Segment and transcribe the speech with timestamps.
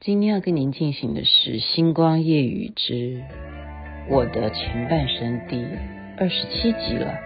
[0.00, 3.20] 今天要跟您进行的是《星光夜雨之
[4.08, 5.56] 我的前半生》第
[6.16, 7.18] 二十七集了。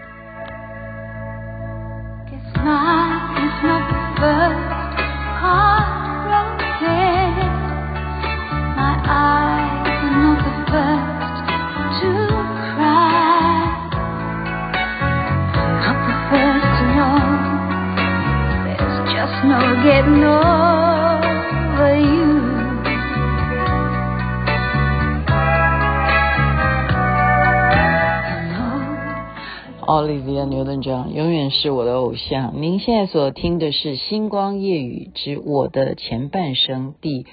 [29.93, 32.59] Olivia Newton-John 永远是我的偶像。
[32.63, 37.27] 您现在所听的是《星光夜雨之我的前半生》第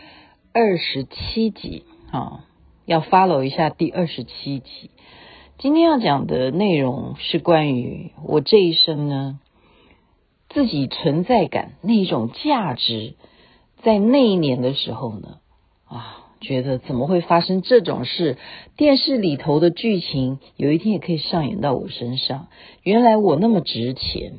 [0.52, 2.44] 二十七集啊，
[2.84, 4.90] 要 follow 一下第二十七集。
[5.56, 9.40] 今天要讲的内容是关于我这一生呢，
[10.50, 13.14] 自己存在感那一种价值，
[13.82, 15.38] 在那一年的时候呢，
[15.86, 16.19] 啊。
[16.40, 18.38] 觉得怎么会发生这种事？
[18.76, 22.48] 电视里头的剧情有一天也可以上演到我身上。
[22.82, 24.38] 原来我那么值钱，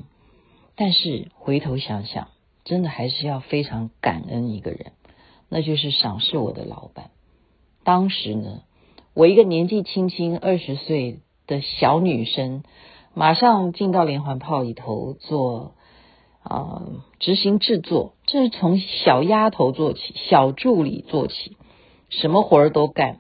[0.76, 2.30] 但是回头想想，
[2.64, 4.94] 真的还是要非常感恩一个人，
[5.48, 7.12] 那就是赏识我的老板。
[7.84, 8.62] 当时呢，
[9.14, 12.64] 我一个年纪轻轻二十岁的小女生，
[13.14, 15.74] 马上进到连环炮里头做
[16.44, 16.82] 啊、
[17.20, 21.58] 执行制作，这是从小丫头做起，小助理做起。
[22.12, 23.18] 什么活儿都干，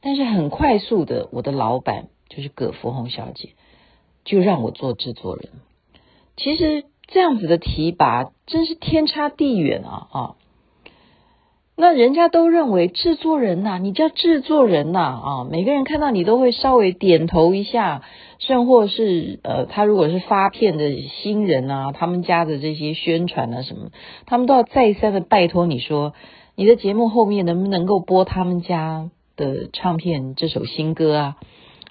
[0.00, 3.50] 但是很快速的，我的老板就是葛福红小姐，
[4.24, 5.50] 就让我做制作人。
[6.36, 10.34] 其实这样子的提拔真是天差地远啊啊！
[11.76, 18.02] 那人家都认为制作人呐、你叫制作人呐啊，啊，每个人看到你都会稍微点头一下，
[18.38, 23.90] 甚或是呃，他如果是发片的新人啊，他们家的这些宣传啊什么，
[24.26, 26.14] 他们都要再三的拜托你说。
[26.56, 31.36] 你的节目后面能不能够播他们家的唱片这首新歌啊？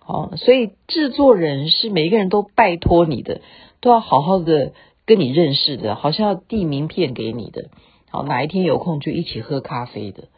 [0.05, 3.41] 哦，所以制作人是每一个人都拜托你的，
[3.79, 4.73] 都要好好的
[5.05, 7.69] 跟你认识的，好像要递名片给你的。
[8.09, 10.29] 好，哪一天有空就一起喝咖啡的。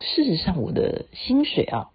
[0.00, 1.90] 事实上，我的薪水啊，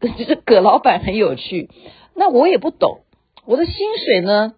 [0.00, 1.70] 这葛老板很有趣。
[2.14, 3.00] 那我也不懂，
[3.44, 4.54] 我的薪水呢，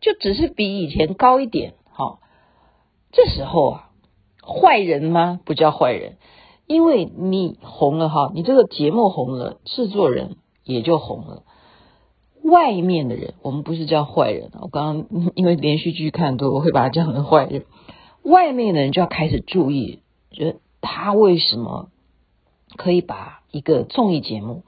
[0.00, 1.74] 就只是比以前高一点。
[1.90, 2.20] 好，
[3.12, 3.87] 这时候啊。
[4.48, 5.40] 坏人吗？
[5.44, 6.16] 不叫坏人，
[6.66, 11.42] 因为你红了哈，你这个节目红了，制作人也就红了。
[12.42, 14.50] 外面的人，我们不是叫坏人。
[14.62, 17.66] 我刚刚因为连续剧看多，我会把他叫成坏人。
[18.22, 20.00] 外面的人就要开始注意，
[20.30, 21.90] 觉得他为什么
[22.76, 24.62] 可以把一个综艺节目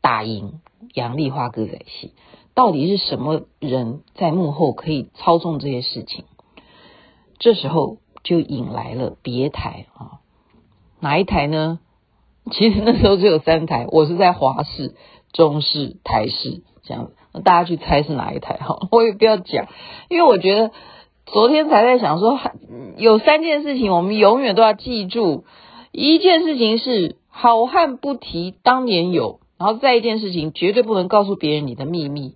[0.00, 0.60] 打赢
[0.94, 2.12] 杨丽花歌仔戏？
[2.54, 6.24] 到底是什么人在幕后可以操纵这些事情？
[7.38, 7.98] 这时候。
[8.22, 10.20] 就引来了别台啊，
[11.00, 11.80] 哪一台呢？
[12.50, 14.96] 其实那时候只有三台，我是在华视、
[15.32, 18.80] 中视、台视这样子，大家去猜是哪一台哈？
[18.90, 19.68] 我也不要讲，
[20.08, 20.72] 因为我觉得
[21.26, 22.40] 昨天才在想说，
[22.96, 25.44] 有三件事情我们永远都要记住，
[25.92, 32.34] 一件事情是好汉不提当年勇，然后再一件事情绝对不能告诉别人你的秘密，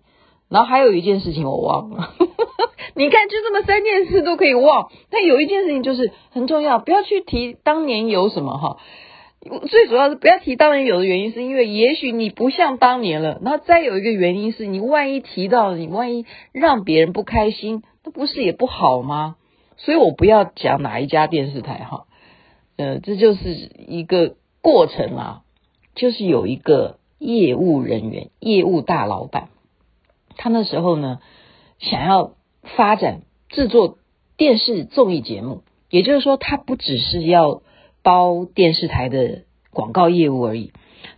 [0.49, 2.15] 然后还有一件事情我忘了。
[2.95, 8.79] 你看，就这么三件事都可以忘，但有一件事情就是很重要，不要去提当年有什么哈。
[9.69, 13.39] 最主要是不要提当年有的原因，是因为也许你不像当年了。
[13.45, 19.37] 然后再有一个原因是你万一提到，你万一让别人不开心，那不是也不好吗？
[19.77, 22.07] 所以我不要讲哪一家电视台哈。
[22.77, 25.43] 呃，这就是一个过程啊，
[25.95, 29.49] 就是有一个业务人员、业务大老板，
[30.37, 31.19] 他那时候呢
[31.79, 32.33] 想要。
[32.77, 33.97] 发展制作
[34.37, 37.63] 电视综艺节目，也就是说，他不只是要
[38.03, 40.73] 包电视台的广告业务而已，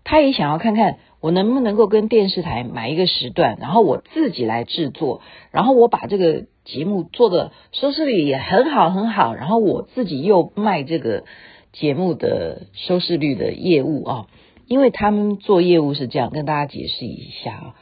[0.05, 11.25] 他也想要看看我能不能够跟电视台买一个时段，然后我自己来制作，然后我把这个节目做的收视率也很好很好，然后我自己又卖这个
[11.73, 14.26] 节目的收视率的业务啊，
[14.67, 17.75] 因为他们做业务是这样，跟大家解释一下啊，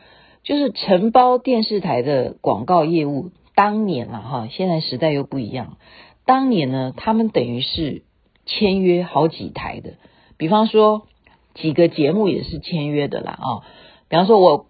[0.47, 3.31] 就是承包电视台的广告业务。
[3.57, 5.77] 当年啊，哈，现在时代又不一样。
[6.25, 8.05] 当年呢，他们等于是
[8.45, 9.95] 签约好几台的，
[10.37, 11.09] 比方说
[11.55, 13.67] 几个节目也是签约的啦，啊，
[14.09, 14.67] 比方说我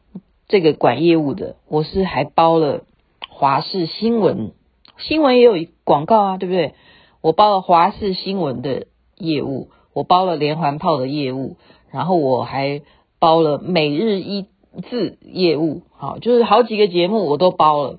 [0.49, 2.85] 这个管业务的，我是还包了
[3.29, 4.53] 华视新闻，
[4.97, 6.73] 新闻也有广告啊，对不对？
[7.21, 8.87] 我包了华视新闻的
[9.19, 11.57] 业务，我包了连环炮的业务，
[11.91, 12.81] 然后我还
[13.19, 14.47] 包了每日一
[14.83, 17.99] 字业务，好，就是好几个节目我都包了。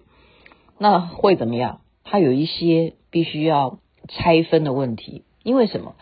[0.77, 1.81] 那会怎么样？
[2.03, 5.95] 它有一些必须要拆分的问题，因为什么？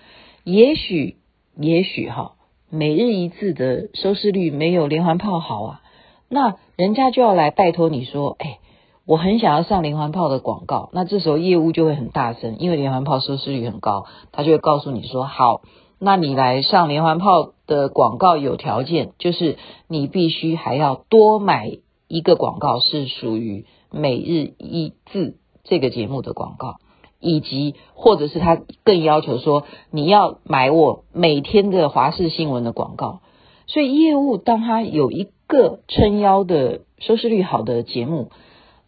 [0.44, 1.18] 也许
[1.58, 2.34] 也许哈，
[2.70, 5.82] 每日一字的收视率没有连环炮好啊，
[6.30, 8.60] 那人家就要来拜托你说，哎，
[9.06, 15.62] 我很想要上连环炮的广告，那这时候业务就会很大声，因为连环炮收视率很高，他就会告诉你说，好，
[16.00, 19.58] 那你来上连环炮的广告有条件，就是
[19.88, 21.78] 你必须还要多买
[22.08, 26.76] 一个广告，是属于每日一字这个节目的广告。
[27.22, 33.22] 以及，或者是他更要求说，你要买我每天的华视新闻的广告。
[33.66, 38.30] 所以业务当他有一个撑腰的收视率好的节目，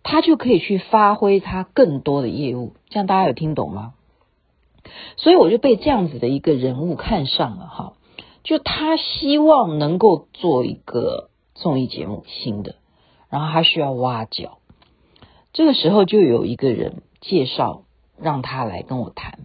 [0.03, 2.73] 他就可以去发挥他更多的业务。
[2.89, 3.93] 这样大家有听懂吗？
[5.17, 7.93] 所以我就被这样子的一个人物看上了哈，
[8.43, 12.75] 就他希望能够做一个综艺节目新的，
[13.29, 14.59] 然后他需要挖角。
[15.53, 17.83] 这个时候就有一个人介绍。
[18.19, 19.41] 让他来跟我谈，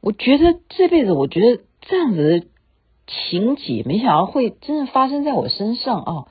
[0.00, 2.46] 我觉得这辈子，我觉得这样子的
[3.06, 6.28] 情节，没想到会真的发生在我身上啊！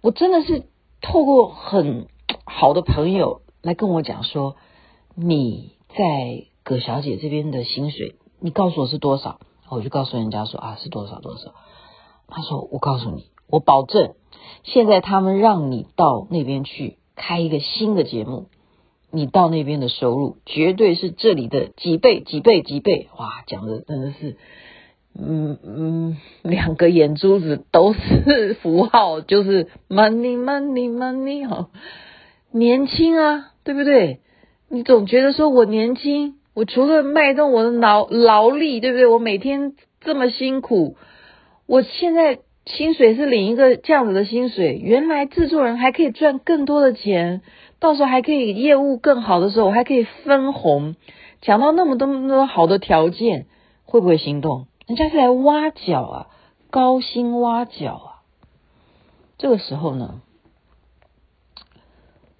[0.00, 0.64] 我真的是
[1.00, 2.08] 透过很
[2.44, 4.56] 好的朋友来跟我讲说，
[5.14, 11.54] 你在葛小姐这边的薪水，你告诉我是多少，我就告诉人家说啊，是多少多少。
[12.28, 14.14] 他说我告诉你，我保证，
[14.62, 18.46] 现在他们让你到那边去开一个新的节目。
[19.14, 23.10] 你到那边的收入绝对是这里的几倍、几倍、几倍！
[23.18, 24.38] 哇，讲的真的是，
[25.14, 31.68] 嗯嗯，两个眼珠子都是符号， 就是 money money money 哈，
[32.52, 34.20] 年轻啊，对不对？
[34.70, 39.06] 你总觉得说我年轻，我除了卖动我的劳劳力，对不对？
[39.06, 40.96] 我每天这么辛苦，
[41.66, 47.42] 我现在薪水是领一个这样子的薪水，原来制作人还可以赚更多的钱。
[47.80, 50.94] 到时候还可以业务更好的时候，我还可以分红。
[51.40, 53.46] 讲到那么多那么多好的条件，
[53.84, 54.66] 会不会心动？
[54.86, 56.26] 人家是来挖角啊，
[56.70, 58.08] 高薪挖角啊。
[59.38, 60.20] 这个时候呢，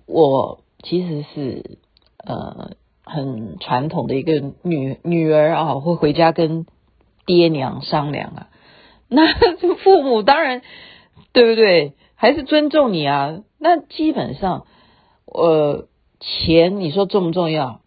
[0.07, 1.79] 我其实是
[2.19, 6.67] 呃很传统的一个女女儿啊，会回家跟
[7.27, 8.49] 爹娘商量啊。
[9.09, 9.27] 那
[9.83, 10.63] 父母当然
[11.33, 11.95] 对不对？
[12.15, 13.41] 还是尊重你啊。
[13.59, 14.67] 那基本上。
[15.25, 15.89] 呃，
[16.21, 17.81] 钱你说重不重要？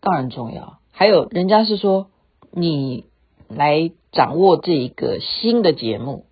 [0.00, 0.78] 当然重要。
[0.92, 2.08] 还有人家是说
[2.50, 3.04] 你
[3.48, 6.24] 来掌握这一个新的节目，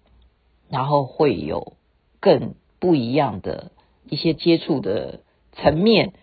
[0.70, 1.74] 然后会有
[2.18, 3.72] 更不一样的
[4.08, 5.20] 一些接触的
[5.52, 6.14] 层面，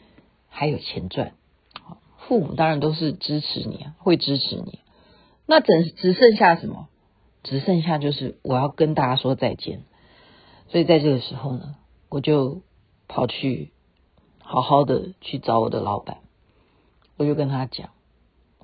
[0.50, 1.34] 还有钱赚。
[2.28, 4.80] 父母当然都是支持你，会支持你。
[5.46, 6.88] 那只只剩下什么？
[7.44, 9.84] 只剩下就是我要跟大家说再见。
[10.70, 11.76] 所以在这个时候呢，
[12.10, 12.62] 我就
[13.08, 13.72] 跑去。
[14.46, 16.18] 好好的去找我的老板，
[17.16, 17.92] 我就跟他讲，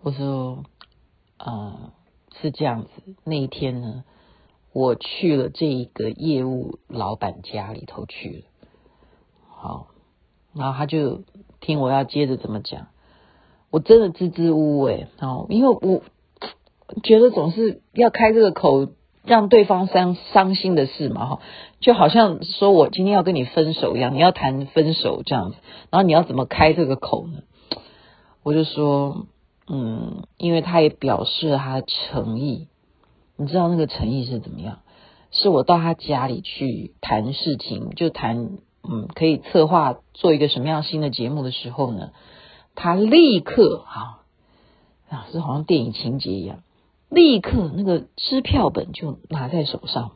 [0.02, 0.66] 我说，
[1.38, 1.94] 呃，
[2.42, 2.90] 是这样子。
[3.24, 4.04] 那一天呢，
[4.74, 8.44] 我去了这一个业务老板家里头去了。
[9.48, 9.88] 好，
[10.54, 11.24] 然后他就
[11.62, 12.88] 听我要接着怎么讲，
[13.72, 16.02] 我真的支支吾吾哎，哦，因为我
[17.04, 18.90] 觉得总是要开这个口。
[19.26, 21.40] 让对方伤伤心的事嘛，哈，
[21.82, 25.58] 就好像说我今天要跟你分手一样，你要谈分手这样子，
[25.92, 27.44] 然后你要怎么开这个口呢？
[28.44, 29.28] 我就说，
[29.68, 32.70] 嗯，因为他也表示了他的诚意，
[33.36, 34.80] 你知道那个诚意是怎么样？
[35.32, 38.58] 是我到他家里去谈事情，就谈，
[38.90, 42.12] 嗯，可以策划做一个什么样新的节目的时候呢，
[42.76, 44.22] 他立刻哈，
[45.10, 46.64] 啊，是好像电影情节一样。
[47.10, 50.12] 立刻那个支票本就拿在手上，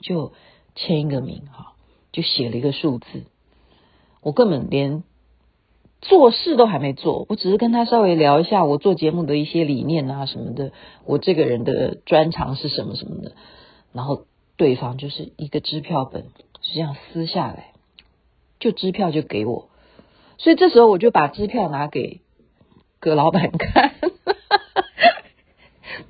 [0.00, 0.32] 就
[0.74, 1.74] 签一个名哈，
[2.12, 3.24] 就写了一个数字。
[4.22, 5.04] 我根本连
[6.00, 10.72] 做事都还没做，我只是跟他稍微聊一下我做节目的一些理念啊什么的，
[11.04, 13.32] 我这个人的专长是什么什么的。
[13.92, 14.24] 然后
[14.56, 16.24] 对方就是一个支票本，
[16.62, 17.72] 是这样撕下来，
[18.58, 19.68] 就支票就给我。
[20.38, 22.20] 所以这时候我就把支票拿给
[23.00, 23.94] 葛老板看。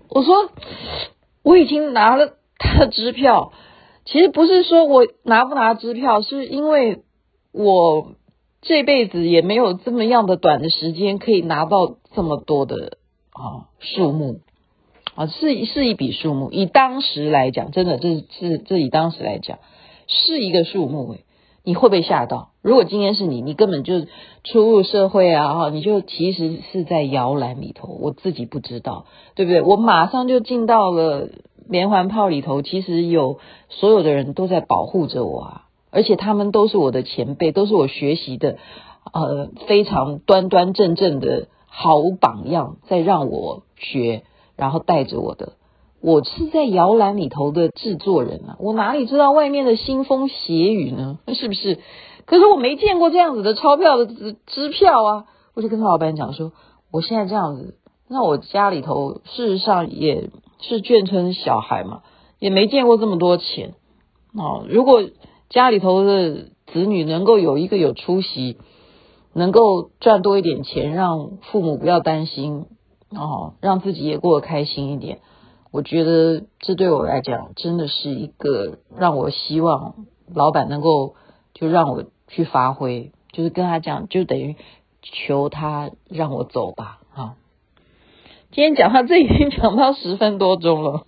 [0.08, 0.50] 我说
[1.42, 3.52] 我已经拿了他的支票，
[4.04, 7.02] 其实不是说我拿不拿支票，是因为
[7.52, 8.12] 我
[8.60, 12.98] 这辈子也没有这么样的短的时间可以拿到这么多的
[13.32, 14.40] 啊数目
[15.14, 16.50] 啊，是是一笔数目。
[16.52, 19.58] 以当时来讲，真的这是这以当时来讲
[20.06, 21.24] 是一个数目诶，
[21.64, 22.50] 你会不会吓到？
[22.60, 24.06] 如果今天是你，你根本就
[24.44, 29.62] 初入社会啊，哈，你就其实是在摇篮里头，我自己不知道，对不对？
[29.62, 31.28] 我马上就进到了
[31.68, 33.38] 连环炮里头，其实有
[33.68, 38.58] 所有的人都在保护着我啊，而且他们都是我的前辈，都是我学习的，
[39.12, 44.24] 呃，非常端端正正的好榜样，在让我学，
[44.56, 45.52] 然后带着我的。
[46.02, 51.20] 我是在摇篮里头的制作人啊，我哪里知道外面的腥风血雨呢？
[51.32, 51.78] 是不是？
[52.26, 55.24] 可是我没见过这样子的钞票的支支票啊！
[55.54, 56.50] 我就跟他老板讲说，
[56.90, 57.78] 我现在这样子，
[58.08, 60.30] 那我家里头事实上也
[60.60, 62.02] 是眷村小孩嘛，
[62.40, 63.74] 也没见过这么多钱
[64.34, 64.64] 哦。
[64.68, 65.04] 如果
[65.50, 68.56] 家里头的子女能够有一个有出息，
[69.34, 72.66] 能够赚多一点钱，让父母不要担心
[73.10, 75.20] 哦，让自己也过得开心一点。
[75.72, 79.94] 我觉得这对我来讲真的是一个让我希望
[80.32, 81.14] 老板能够
[81.54, 84.56] 就让我去发挥，就是跟他讲，就等于
[85.00, 87.00] 求他让我走吧。
[87.14, 87.36] 啊，
[88.50, 91.06] 今天讲到这已经讲到十分多钟了，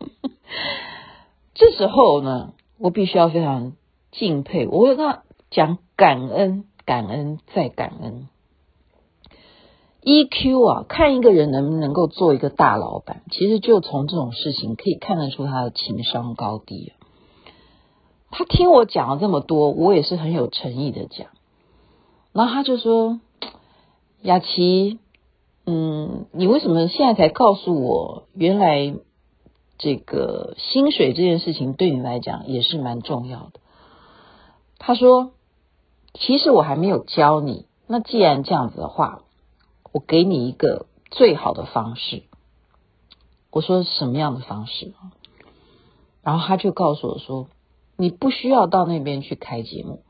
[1.55, 3.75] 这时候呢，我必须要非常
[4.13, 8.29] 敬佩，我会跟他讲感恩，感恩再感恩。
[10.05, 16.93] EQ 啊，看一个人能不能够做一个大老板，其实就从这种事情可以看得出他的情商高低。
[18.31, 21.29] 他听我讲了这么多，我也是很有诚意的讲。
[22.33, 23.19] 然后他就说
[24.21, 24.99] ：“雅琪，
[25.65, 28.95] 嗯，你为什么现在才告诉我，原来
[29.79, 33.61] 这个薪水这件事情对你来讲也是蛮重要的？”
[34.79, 35.31] 他说
[36.13, 37.65] ：“其实我还没有教你。
[37.87, 39.23] 那既然这样子的话。”
[39.95, 42.25] 我给你一个最好的方式。
[43.53, 44.93] 我说什么样的方式？
[46.21, 47.47] 然后他就告诉我说
[47.97, 50.03] ：“你不需要到那边去开节目，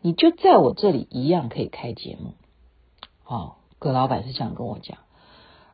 [0.00, 2.34] 你就在我这里一样可以开节目。”
[3.26, 4.98] 哦，葛老板是这样跟我讲，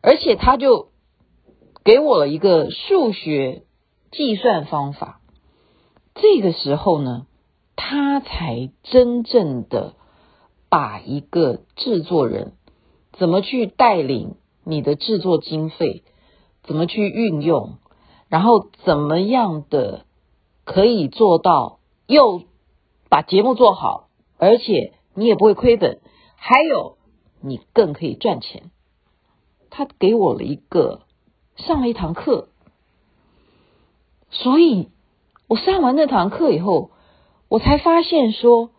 [0.01, 0.89] 而且他就
[1.85, 3.65] 给我了一个数学
[4.11, 5.21] 计算方法。
[6.15, 7.27] 这个时候呢，
[7.77, 9.95] 他才真正的
[10.71, 12.55] 把一个制作人。
[13.13, 16.05] 怎么去带领你的制作经费？
[16.63, 17.79] 怎么去运用？
[18.29, 20.05] 然后怎么样的
[20.65, 22.43] 可以做到又
[23.09, 26.01] 把节目做好，而且你也不会亏本，
[26.37, 26.97] 还有
[27.41, 28.71] 你更可以赚钱。
[29.71, 31.03] 他给我了一个
[31.57, 32.49] 上了一堂课，
[34.31, 34.89] 所以
[35.49, 36.91] 我上完那堂课以后，
[37.49, 38.71] 我才发现说，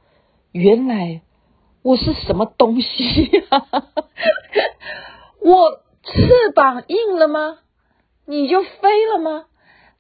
[0.52, 1.22] 原来。
[1.84, 3.68] 我是什么东西啊？
[5.42, 7.60] 我翅膀硬了吗？
[8.26, 9.46] 你就飞了吗？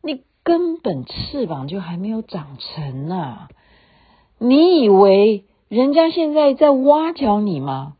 [0.03, 3.49] 你根本翅膀就还没有长成啊！
[4.37, 7.97] 你以为人家现在在挖角你吗？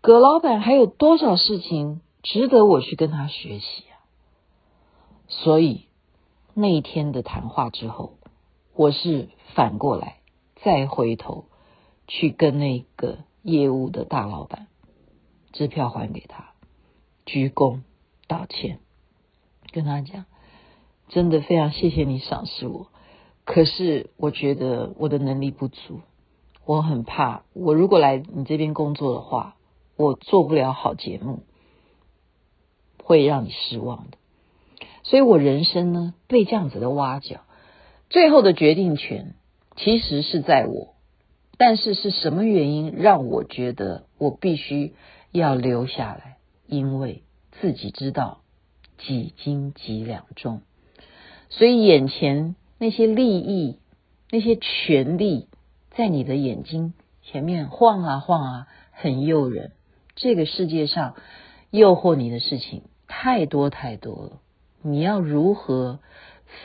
[0.00, 4.02] 葛老板还有多少事情值得我去跟他学习啊？
[5.28, 5.86] 所以
[6.54, 8.14] 那一天的谈话之后，
[8.74, 10.16] 我是反过来
[10.56, 11.44] 再回头。
[12.12, 14.66] 去跟那个业务的大老板，
[15.52, 16.54] 支票还给他，
[17.24, 17.82] 鞠躬
[18.26, 18.80] 道歉，
[19.70, 20.24] 跟他讲，
[21.08, 22.88] 真的非常谢谢你赏识我，
[23.44, 26.00] 可是我觉得我的能力不足，
[26.64, 29.54] 我很怕，我如果来你这边工作的话，
[29.96, 31.44] 我做不了好节目，
[33.04, 34.18] 会让你失望的。
[35.04, 37.42] 所以我人生呢，被这样子的挖角，
[38.08, 39.36] 最后的决定权
[39.76, 40.96] 其实是在我。
[41.62, 44.94] 但是是什么原因让我觉得我必须
[45.30, 46.38] 要留下来？
[46.66, 47.22] 因为
[47.60, 48.40] 自己知道
[48.96, 50.62] 几斤几两重，
[51.50, 53.78] 所以眼前那些利益、
[54.30, 55.48] 那些权力，
[55.90, 59.72] 在你的眼睛前面晃啊晃啊，很诱人。
[60.16, 61.14] 这个世界上
[61.70, 64.40] 诱惑你的事情太多太多了，
[64.80, 65.98] 你要如何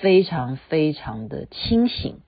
[0.02, 2.22] 非常非常的清醒？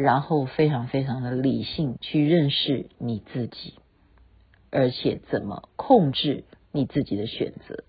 [0.00, 3.74] 然后非常非常的理性去认识你自己，
[4.70, 7.84] 而且怎么控制你自己的选择，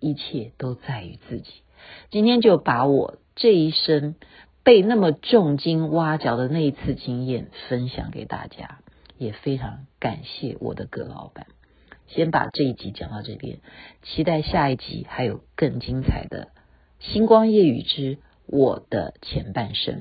[0.00, 1.62] 一切都在于自己。
[2.10, 4.16] 今天就把我这一生
[4.64, 8.80] 被那么重金挖角的那一次经验分享给大家，
[9.16, 11.46] 也非常感谢我的葛老板。
[12.08, 13.60] 先把这一集讲到这边，
[14.02, 16.48] 期待下一集还有更精彩的
[17.12, 20.00] 《星光夜雨之我的前半生》。